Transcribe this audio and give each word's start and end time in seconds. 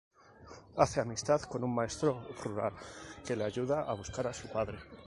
Hace 0.77 0.99
amistad 0.99 1.41
con 1.41 1.63
un 1.63 1.75
maestro 1.75 2.25
rural 2.43 2.73
que 3.23 3.35
le 3.35 3.43
ayuda 3.43 3.81
a 3.83 3.93
buscar 3.93 4.25
a 4.25 4.33
su 4.33 4.47
padre. 4.51 4.79